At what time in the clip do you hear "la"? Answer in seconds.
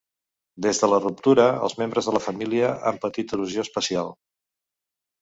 0.93-0.99, 2.17-2.23